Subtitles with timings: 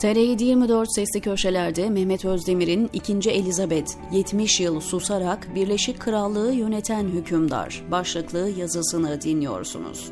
[0.00, 3.30] TR724 Sesli Köşeler'de Mehmet Özdemir'in 2.
[3.30, 10.10] Elizabeth 70 yıl susarak Birleşik Krallığı yöneten hükümdar başlıklı yazısını dinliyorsunuz.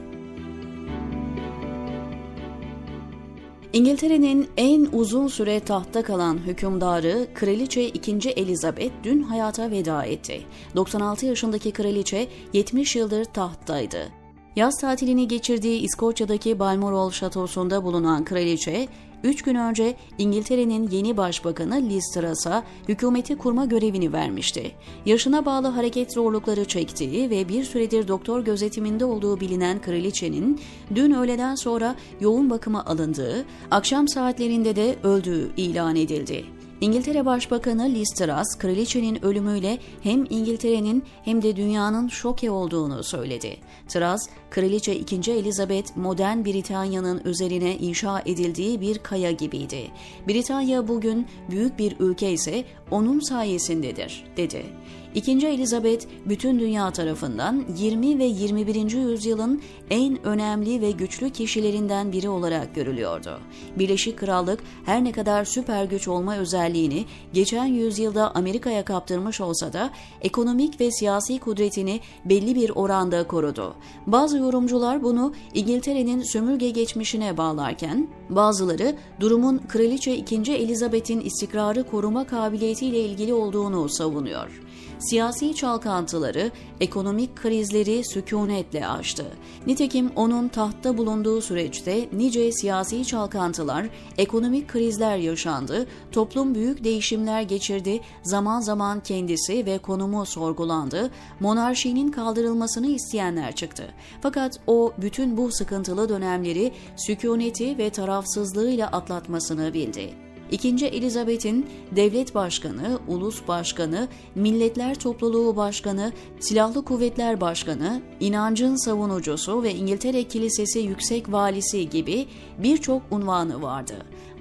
[3.72, 8.30] İngiltere'nin en uzun süre tahtta kalan hükümdarı Kraliçe 2.
[8.30, 10.40] Elizabeth dün hayata veda etti.
[10.76, 14.08] 96 yaşındaki kraliçe 70 yıldır tahttaydı.
[14.56, 18.88] Yaz tatilini geçirdiği İskoçya'daki Balmoral şatosunda bulunan kraliçe,
[19.24, 24.72] 3 gün önce İngiltere'nin yeni başbakanı Liz Truss'a hükümeti kurma görevini vermişti.
[25.06, 30.60] Yaşına bağlı hareket zorlukları çektiği ve bir süredir doktor gözetiminde olduğu bilinen kraliçenin
[30.94, 36.44] dün öğleden sonra yoğun bakıma alındığı, akşam saatlerinde de öldüğü ilan edildi.
[36.80, 43.56] İngiltere Başbakanı Liz Truss, kraliçenin ölümüyle hem İngiltere'nin hem de dünyanın şoke olduğunu söyledi.
[43.88, 45.32] Truss, kraliçe 2.
[45.32, 49.90] Elizabeth modern Britanya'nın üzerine inşa edildiği bir kaya gibiydi.
[50.28, 54.66] Britanya bugün büyük bir ülke ise onun sayesindedir, dedi.
[55.14, 58.92] İkinci Elizabeth bütün dünya tarafından 20 ve 21.
[58.92, 63.40] yüzyılın en önemli ve güçlü kişilerinden biri olarak görülüyordu.
[63.78, 69.90] Birleşik Krallık her ne kadar süper güç olma özelliğini geçen yüzyılda Amerika'ya kaptırmış olsa da
[70.20, 73.74] ekonomik ve siyasi kudretini belli bir oranda korudu.
[74.06, 80.52] Bazı yorumcular bunu İngiltere'nin sömürge geçmişine bağlarken bazıları durumun Kraliçe 2.
[80.52, 84.60] Elizabeth'in istikrarı koruma kabiliyetiyle ilgili olduğunu savunuyor
[85.10, 89.24] siyasi çalkantıları, ekonomik krizleri sükunetle aştı.
[89.66, 93.86] Nitekim onun tahtta bulunduğu süreçte nice siyasi çalkantılar,
[94.18, 102.86] ekonomik krizler yaşandı, toplum büyük değişimler geçirdi, zaman zaman kendisi ve konumu sorgulandı, monarşinin kaldırılmasını
[102.86, 103.84] isteyenler çıktı.
[104.20, 110.23] Fakat o bütün bu sıkıntılı dönemleri sükuneti ve tarafsızlığıyla atlatmasını bildi.
[110.50, 119.74] İkinci Elizabeth'in devlet başkanı, ulus başkanı, milletler topluluğu başkanı, silahlı kuvvetler başkanı, inancın savunucusu ve
[119.74, 122.26] İngiltere Kilisesi yüksek valisi gibi
[122.58, 123.94] birçok unvanı vardı.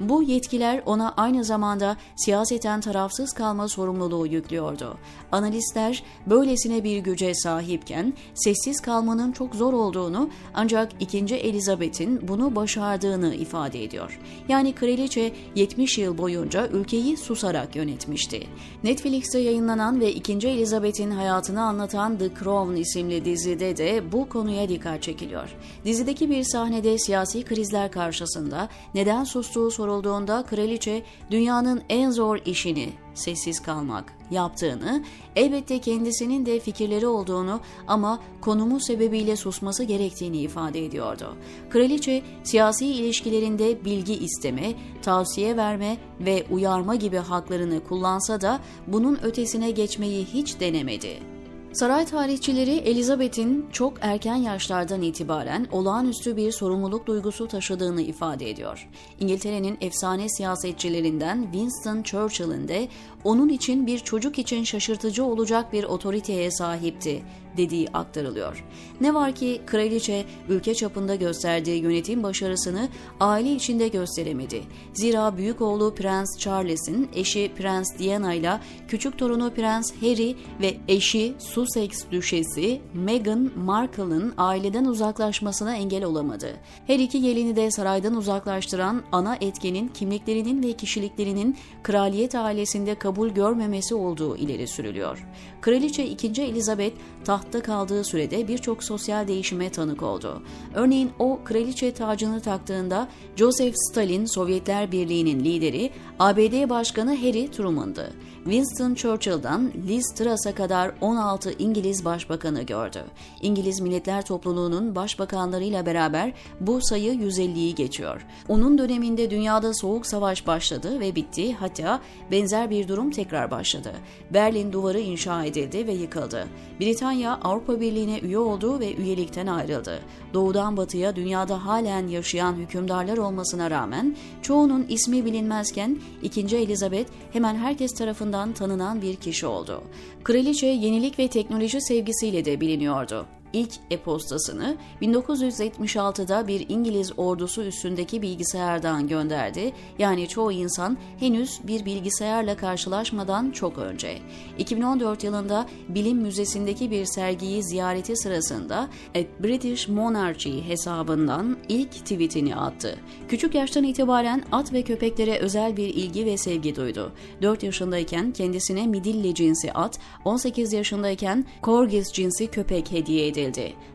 [0.09, 4.97] Bu yetkiler ona aynı zamanda siyaseten tarafsız kalma sorumluluğu yüklüyordu.
[5.31, 11.35] Analistler böylesine bir güce sahipken sessiz kalmanın çok zor olduğunu ancak 2.
[11.35, 14.19] Elizabeth'in bunu başardığını ifade ediyor.
[14.49, 18.47] Yani kraliçe 70 yıl boyunca ülkeyi susarak yönetmişti.
[18.83, 20.33] Netflix'te yayınlanan ve 2.
[20.47, 25.55] Elizabeth'in hayatını anlatan The Crown isimli dizide de bu konuya dikkat çekiliyor.
[25.85, 33.59] Dizideki bir sahnede siyasi krizler karşısında neden sustuğu sorulduğunda kraliçe dünyanın en zor işini sessiz
[33.59, 35.03] kalmak yaptığını,
[35.35, 41.35] elbette kendisinin de fikirleri olduğunu ama konumu sebebiyle susması gerektiğini ifade ediyordu.
[41.69, 49.71] Kraliçe siyasi ilişkilerinde bilgi isteme, tavsiye verme ve uyarma gibi haklarını kullansa da bunun ötesine
[49.71, 51.32] geçmeyi hiç denemedi.
[51.73, 58.89] Saray tarihçileri Elizabeth'in çok erken yaşlardan itibaren olağanüstü bir sorumluluk duygusu taşıdığını ifade ediyor.
[59.19, 62.87] İngiltere'nin efsane siyasetçilerinden Winston Churchill'in de
[63.23, 67.23] onun için bir çocuk için şaşırtıcı olacak bir otoriteye sahipti
[67.57, 68.65] dediği aktarılıyor.
[69.01, 74.63] Ne var ki kraliçe ülke çapında gösterdiği yönetim başarısını aile içinde gösteremedi.
[74.93, 81.33] Zira büyük oğlu Prens Charles'in eşi Prens Diana ile küçük torunu Prens Harry ve eşi
[81.39, 86.53] Sussex düşesi Meghan Markle'ın aileden uzaklaşmasına engel olamadı.
[86.87, 93.95] Her iki gelini de saraydan uzaklaştıran ana etkenin kimliklerinin ve kişiliklerinin kraliyet ailesinde kabul görmemesi
[93.95, 95.27] olduğu ileri sürülüyor.
[95.61, 96.41] Kraliçe 2.
[96.41, 100.41] Elizabeth taht tahtta kaldığı sürede birçok sosyal değişime tanık oldu.
[100.75, 108.13] Örneğin o kraliçe tacını taktığında Joseph Stalin Sovyetler Birliği'nin lideri ABD Başkanı Harry Truman'dı.
[108.43, 113.03] Winston Churchill'dan Liz Truss'a kadar 16 İngiliz başbakanı gördü.
[113.41, 118.25] İngiliz Milletler Topluluğu'nun başbakanlarıyla beraber bu sayı 150'yi geçiyor.
[118.49, 122.01] Onun döneminde dünyada soğuk savaş başladı ve bitti hatta
[122.31, 123.91] benzer bir durum tekrar başladı.
[124.33, 126.47] Berlin duvarı inşa edildi ve yıkıldı.
[126.79, 129.99] Britanya Avrupa Birliği'ne üye oldu ve üyelikten ayrıldı.
[130.33, 136.57] Doğudan batıya dünyada halen yaşayan hükümdarlar olmasına rağmen çoğunun ismi bilinmezken 2.
[136.57, 139.83] Elizabeth hemen herkes tarafından tanınan bir kişi oldu.
[140.23, 143.25] Kraliçe yenilik ve teknoloji sevgisiyle de biliniyordu.
[143.53, 149.73] İlk e-postasını 1976'da bir İngiliz ordusu üstündeki bilgisayardan gönderdi.
[149.99, 154.17] Yani çoğu insan henüz bir bilgisayarla karşılaşmadan çok önce.
[154.57, 162.99] 2014 yılında Bilim Müzesi'ndeki bir sergiyi ziyareti sırasında At British Monarchy hesabından ilk tweetini attı.
[163.29, 167.11] Küçük yaştan itibaren at ve köpeklere özel bir ilgi ve sevgi duydu.
[167.41, 173.42] 4 yaşındayken kendisine midilli cinsi at, 18 yaşındayken Corgis cinsi köpek hediye edildi.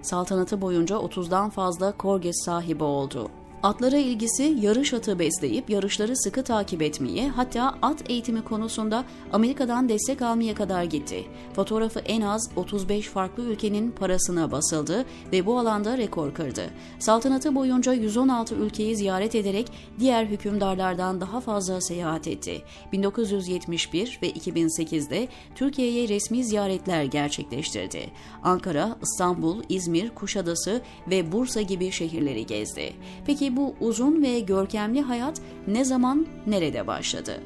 [0.02, 3.30] Saltanatı boyunca 30'dan fazla Corgis sahibi oldu.
[3.62, 10.22] Atlara ilgisi yarış atı besleyip yarışları sıkı takip etmeye hatta at eğitimi konusunda Amerika'dan destek
[10.22, 11.24] almaya kadar gitti.
[11.52, 16.70] Fotoğrafı en az 35 farklı ülkenin parasına basıldı ve bu alanda rekor kırdı.
[16.98, 22.62] Saltanatı boyunca 116 ülkeyi ziyaret ederek diğer hükümdarlardan daha fazla seyahat etti.
[22.92, 28.10] 1971 ve 2008'de Türkiye'ye resmi ziyaretler gerçekleştirdi.
[28.42, 32.92] Ankara, İstanbul, İzmir, Kuşadası ve Bursa gibi şehirleri gezdi.
[33.26, 37.40] Peki bu uzun ve görkemli hayat ne zaman, nerede başladı?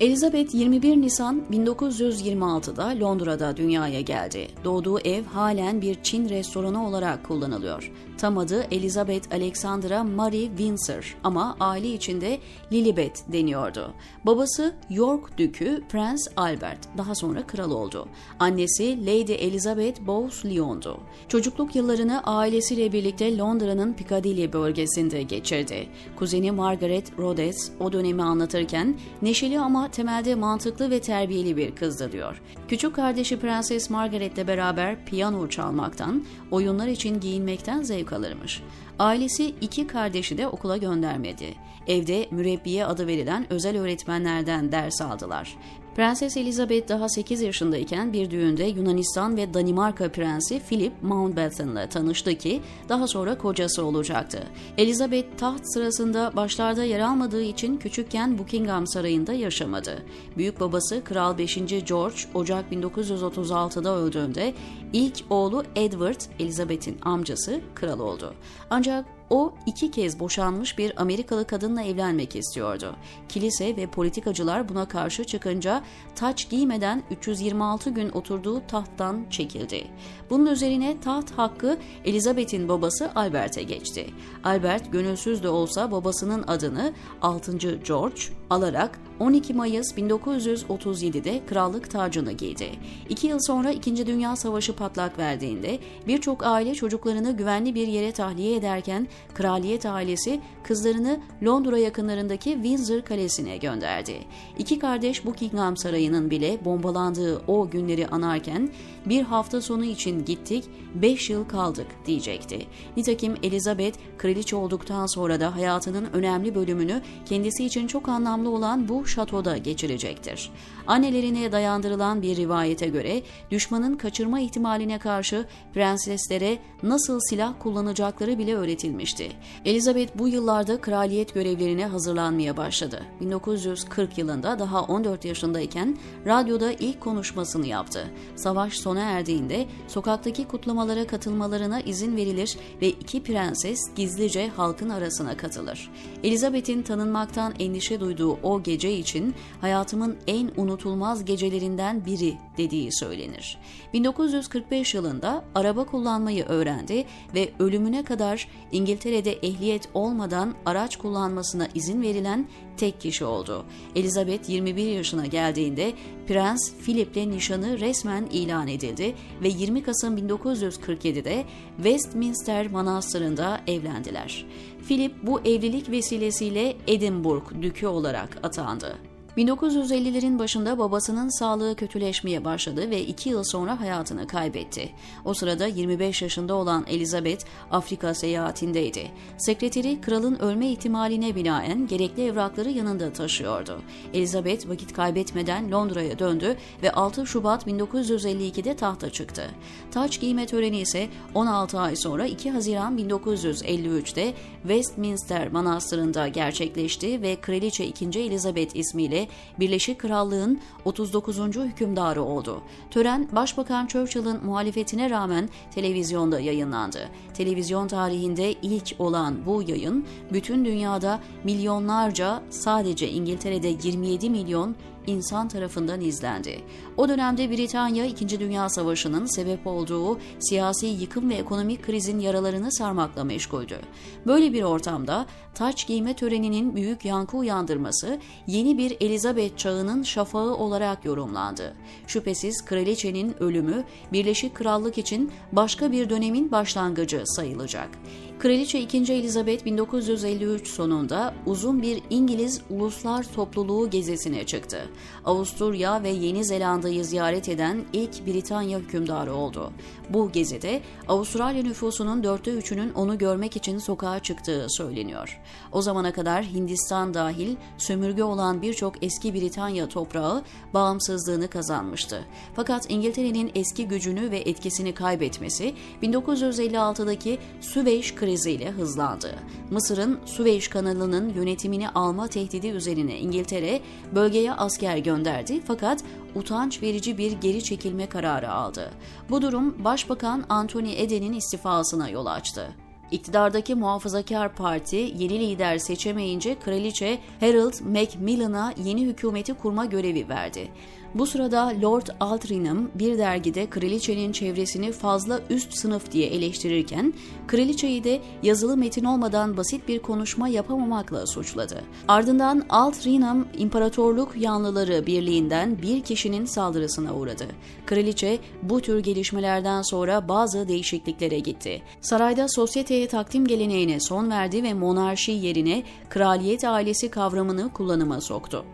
[0.00, 4.48] Elizabeth 21 Nisan 1926'da Londra'da dünyaya geldi.
[4.64, 7.92] Doğduğu ev halen bir Çin restoranı olarak kullanılıyor.
[8.18, 12.38] Tam adı Elizabeth Alexandra Marie Windsor ama aile içinde
[12.72, 13.94] Lilibet deniyordu.
[14.26, 18.08] Babası York Dükü Prens Albert, daha sonra kral oldu.
[18.38, 21.00] Annesi Lady Elizabeth Bowes-Lyon'du.
[21.28, 25.88] Çocukluk yıllarını ailesiyle birlikte Londra'nın Piccadilly bölgesinde geçirdi.
[26.16, 32.42] Kuzeni Margaret Rhodes o dönemi anlatırken neşeli ama temelde mantıklı ve terbiyeli bir kızdı diyor.
[32.68, 38.62] Küçük kardeşi Prenses Margaret'le beraber piyano çalmaktan, oyunlar için giyinmekten zevk alırmış.
[38.98, 41.54] Ailesi iki kardeşi de okula göndermedi.
[41.86, 45.56] Evde mürebbiye adı verilen özel öğretmenlerden ders aldılar.
[45.96, 52.60] Prenses Elizabeth daha 8 yaşındayken bir düğünde Yunanistan ve Danimarka prensi Philip Mountbatten'la tanıştı ki
[52.88, 54.42] daha sonra kocası olacaktı.
[54.78, 60.02] Elizabeth taht sırasında başlarda yer almadığı için küçükken Buckingham Sarayı'nda yaşamadı.
[60.36, 61.58] Büyük babası Kral 5.
[61.86, 64.54] George Ocak 1936'da öldüğünde
[64.92, 68.34] ilk oğlu Edward, Elizabeth'in amcası, kral oldu.
[68.70, 72.96] Ancak o iki kez boşanmış bir Amerikalı kadınla evlenmek istiyordu.
[73.28, 75.82] Kilise ve politikacılar buna karşı çıkınca
[76.14, 79.86] taç giymeden 326 gün oturduğu tahttan çekildi.
[80.30, 84.06] Bunun üzerine taht hakkı Elizabeth'in babası Albert'e geçti.
[84.44, 86.92] Albert gönülsüz de olsa babasının adını
[87.22, 87.56] 6.
[87.58, 88.20] George
[88.50, 92.70] alarak 12 Mayıs 1937'de krallık tacını giydi.
[93.08, 98.56] İki yıl sonra İkinci Dünya Savaşı patlak verdiğinde birçok aile çocuklarını güvenli bir yere tahliye
[98.56, 104.18] ederken kraliyet ailesi kızlarını Londra yakınlarındaki Windsor Kalesi'ne gönderdi.
[104.58, 108.70] İki kardeş Buckingham Sarayı'nın bile bombalandığı o günleri anarken
[109.06, 110.64] bir hafta sonu için gittik,
[110.94, 112.66] beş yıl kaldık diyecekti.
[112.96, 119.03] Nitekim Elizabeth kraliçe olduktan sonra da hayatının önemli bölümünü kendisi için çok anlamlı olan bu
[119.08, 120.50] şatoda geçirecektir.
[120.86, 129.32] Annelerine dayandırılan bir rivayete göre düşmanın kaçırma ihtimaline karşı prenseslere nasıl silah kullanacakları bile öğretilmişti.
[129.64, 133.02] Elizabeth bu yıllarda kraliyet görevlerine hazırlanmaya başladı.
[133.20, 138.10] 1940 yılında daha 14 yaşındayken radyoda ilk konuşmasını yaptı.
[138.36, 145.90] Savaş sona erdiğinde sokaktaki kutlamalara katılmalarına izin verilir ve iki prenses gizlice halkın arasına katılır.
[146.22, 153.58] Elizabeth'in tanınmaktan endişe duyduğu o gece için hayatımın en unutulmaz gecelerinden biri dediği söylenir.
[153.92, 157.04] 1945 yılında araba kullanmayı öğrendi
[157.34, 163.64] ve ölümüne kadar İngiltere'de ehliyet olmadan araç kullanmasına izin verilen tek kişi oldu.
[163.96, 165.92] Elizabeth 21 yaşına geldiğinde
[166.28, 171.44] Prens Philip'le nişanı resmen ilan edildi ve 20 Kasım 1947'de
[171.76, 174.46] Westminster Manastırı'nda evlendiler.
[174.88, 178.98] Philip bu evlilik vesilesiyle Edinburgh Dükü olarak atandı.
[179.36, 184.90] 1950'lerin başında babasının sağlığı kötüleşmeye başladı ve iki yıl sonra hayatını kaybetti.
[185.24, 189.10] O sırada 25 yaşında olan Elizabeth Afrika seyahatindeydi.
[189.38, 193.82] Sekreteri kralın ölme ihtimaline binaen gerekli evrakları yanında taşıyordu.
[194.14, 199.50] Elizabeth vakit kaybetmeden Londra'ya döndü ve 6 Şubat 1952'de tahta çıktı.
[199.90, 207.86] Taç giyme töreni ise 16 ay sonra 2 Haziran 1953'te Westminster Manastırı'nda gerçekleşti ve Kraliçe
[207.86, 208.04] 2.
[208.20, 209.23] Elizabeth ismiyle
[209.60, 211.38] Birleşik Krallığın 39.
[211.38, 212.62] hükümdarı oldu.
[212.90, 217.08] Tören Başbakan Churchill'ın muhalefetine rağmen televizyonda yayınlandı.
[217.34, 224.76] Televizyon tarihinde ilk olan bu yayın bütün dünyada milyonlarca sadece İngiltere'de 27 milyon
[225.06, 226.60] insan tarafından izlendi.
[226.96, 228.40] O dönemde Britanya 2.
[228.40, 233.78] Dünya Savaşı'nın sebep olduğu siyasi yıkım ve ekonomik krizin yaralarını sarmakla meşguldü.
[234.26, 241.04] Böyle bir ortamda taç giyme töreninin büyük yankı uyandırması yeni bir Elizabeth çağının şafağı olarak
[241.04, 241.74] yorumlandı.
[242.06, 247.88] Şüphesiz kraliçenin ölümü Birleşik Krallık için başka bir dönemin başlangıcı sayılacak.
[248.38, 249.12] Kraliçe 2.
[249.12, 254.88] Elizabeth 1953 sonunda uzun bir İngiliz uluslar topluluğu gezisine çıktı.
[255.24, 259.72] Avusturya ve Yeni Zelanda'yı ziyaret eden ilk Britanya hükümdarı oldu.
[260.10, 265.40] Bu gezide Avustralya nüfusunun dörtte üçünün onu görmek için sokağa çıktığı söyleniyor.
[265.72, 270.42] O zamana kadar Hindistan dahil sömürge olan birçok eski Britanya toprağı
[270.74, 272.24] bağımsızlığını kazanmıştı.
[272.56, 279.34] Fakat İngiltere'nin eski gücünü ve etkisini kaybetmesi 1956'daki Süveyş kriziyle hızlandı.
[279.70, 283.80] Mısır'ın Süveyş kanalının yönetimini alma tehdidi üzerine İngiltere
[284.14, 286.04] bölgeye asker gönderdi fakat
[286.34, 288.90] utanç verici bir geri çekilme kararı aldı.
[289.30, 292.74] Bu durum Başbakan Anthony Eden'in istifasına yol açtı.
[293.10, 300.70] İktidardaki Muhafazakar Parti yeni lider seçemeyince kraliçe Harold Macmillan'a yeni hükümeti kurma görevi verdi.
[301.14, 307.14] Bu sırada Lord Altrincham bir dergide kraliçenin çevresini fazla üst sınıf diye eleştirirken
[307.46, 311.82] kraliçeyi de yazılı metin olmadan basit bir konuşma yapamamakla suçladı.
[312.08, 317.46] Ardından Altrincham İmparatorluk Yanlıları Birliği'nden bir kişinin saldırısına uğradı.
[317.86, 321.82] Kraliçe bu tür gelişmelerden sonra bazı değişikliklere gitti.
[322.00, 328.64] Sarayda sosyeteye takdim geleneğine son verdi ve monarşi yerine kraliyet ailesi kavramını kullanıma soktu.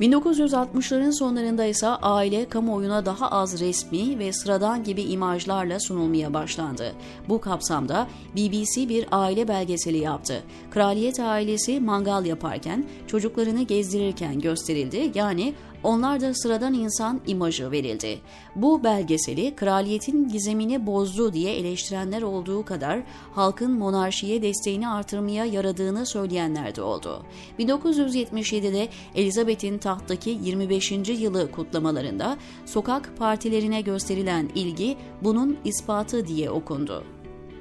[0.00, 6.92] 1960'ların sonlarında ise aile kamuoyuna daha az resmi ve sıradan gibi imajlarla sunulmaya başlandı.
[7.28, 10.42] Bu kapsamda BBC bir aile belgeseli yaptı.
[10.70, 15.12] Kraliyet ailesi mangal yaparken, çocuklarını gezdirirken gösterildi.
[15.14, 15.54] Yani
[15.84, 18.20] onlar da sıradan insan imajı verildi.
[18.56, 23.02] Bu belgeseli kraliyetin gizemini bozdu diye eleştirenler olduğu kadar
[23.34, 27.22] halkın monarşiye desteğini artırmaya yaradığını söyleyenler de oldu.
[27.58, 30.92] 1977'de Elizabeth'in tahttaki 25.
[31.08, 32.36] yılı kutlamalarında
[32.66, 37.13] sokak partilerine gösterilen ilgi bunun ispatı diye okundu.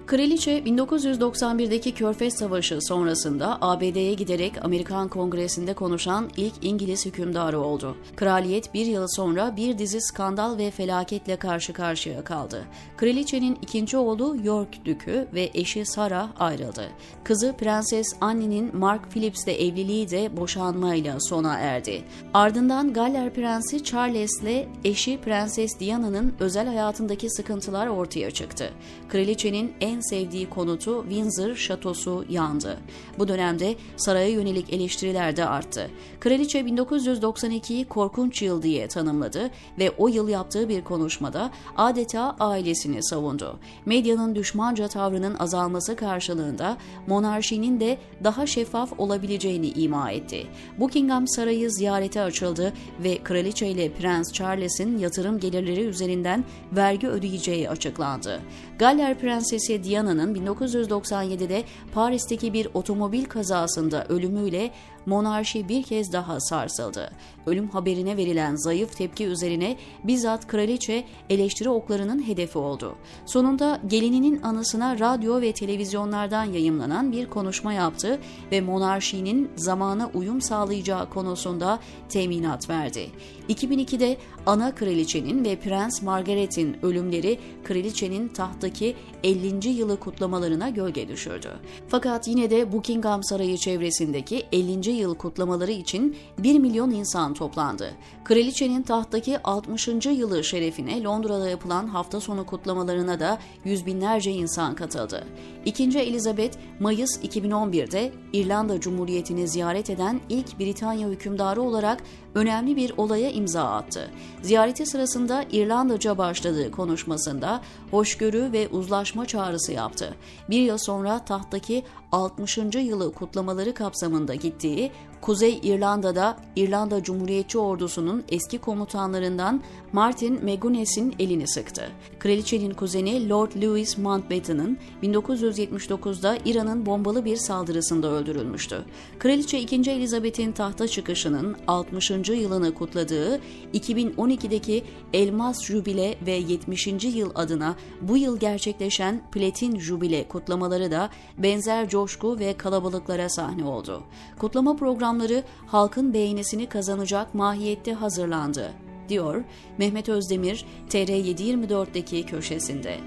[0.08, 7.98] Kraliçe 1991'deki Körfez Savaşı sonrasında ABD'ye giderek Amerikan Kongresi'nde konuşan ilk İngiliz hükümdarı oldu.
[8.16, 12.66] Kraliyet bir yıl sonra bir dizi skandal ve felaketle karşı karşıya kaldı.
[12.98, 16.90] Kraliçenin ikinci oğlu York Dükü ve eşi Sarah ayrıldı.
[17.24, 22.04] Kızı Prenses Anne'nin Mark Phillips'le evliliği de boşanmayla sona erdi.
[22.34, 28.70] Ardından Galler Prensi Charles'le eşi Prenses Diana'nın özel hayatındaki sıkıntılar ortaya çıktı.
[29.10, 32.78] Kraliçenin en en sevdiği konutu Windsor Şatosu yandı.
[33.20, 35.90] Bu dönemde saraya yönelik eleştiriler de arttı.
[36.20, 43.60] Kraliçe 1992'yi korkunç yıl diye tanımladı ve o yıl yaptığı bir konuşmada adeta ailesini savundu.
[43.86, 50.48] Medyanın düşmanca tavrının azalması karşılığında monarşinin de daha şeffaf olabileceğini ima etti.
[50.80, 52.74] Buckingham Sarayı ziyarete açıldı
[53.04, 58.42] ve kraliçe ile Prens Charles'in yatırım gelirleri üzerinden vergi ödeyeceği açıklandı.
[58.80, 61.64] Galler Prensesi Diana'nın 1997'de
[61.94, 64.72] Paris'teki bir otomobil kazasında ölümüyle
[65.06, 67.12] monarşi bir kez daha sarsıldı.
[67.46, 72.96] Ölüm haberine verilen zayıf tepki üzerine bizzat kraliçe eleştiri oklarının hedefi oldu.
[73.26, 78.20] Sonunda gelininin anısına radyo ve televizyonlardan yayımlanan bir konuşma yaptı
[78.52, 81.80] ve monarşinin zamana uyum sağlayacağı konusunda
[82.10, 83.10] teminat verdi.
[83.50, 89.70] 2002'de ana kraliçenin ve Prens Margaret'in ölümleri kraliçenin tahttaki 50.
[89.70, 91.50] yılı kutlamalarına gölge düşürdü.
[91.88, 97.92] Fakat yine de Buckingham Sarayı çevresindeki 50 yıl kutlamaları için 1 milyon insan toplandı.
[98.24, 99.88] Kraliçenin tahttaki 60.
[100.06, 105.28] yılı şerefine Londra'da yapılan hafta sonu kutlamalarına da yüz binlerce insan katıldı.
[105.66, 112.04] İkinci Elizabeth, Mayıs 2011'de İrlanda Cumhuriyeti'ni ziyaret eden ilk Britanya hükümdarı olarak
[112.36, 114.10] önemli bir olaya imza attı.
[114.42, 117.62] Ziyareti sırasında İrlandaca başladığı konuşmasında
[117.92, 120.16] hoşgörü ve uzlaşma çağrısı yaptı.
[120.50, 122.58] Bir yıl sonra tahttaki 60.
[122.58, 124.92] yılı kutlamaları kapsamında gittiği
[125.24, 129.62] Kuzey İrlanda'da İrlanda Cumhuriyetçi Ordusu'nun eski komutanlarından
[129.94, 131.92] Martin McGuinness'in elini sıktı.
[132.20, 138.86] Kraliçenin kuzeni Lord Louis Mountbatten'ın 1979'da İran'ın bombalı bir saldırısında öldürülmüştü.
[139.20, 139.92] Kraliçe 2.
[139.92, 142.12] Elizabeth'in tahta çıkışının 60.
[142.12, 143.40] yılını kutladığı
[143.74, 146.88] 2012'deki Elmas Jubile ve 70.
[147.04, 154.04] yıl adına bu yıl gerçekleşen Platin Jubile kutlamaları da benzer coşku ve kalabalıklara sahne oldu.
[154.40, 154.82] Kutlama Sinema
[155.14, 158.72] programları halkın beğenisini kazanacak mahiyette hazırlandı,
[159.10, 159.44] diyor
[159.78, 162.98] Mehmet Özdemir TR724'deki köşesinde.